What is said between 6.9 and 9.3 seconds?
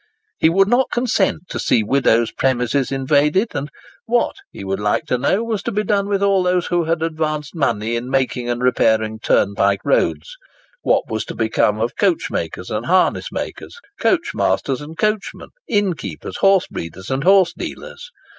advanced money in making and repairing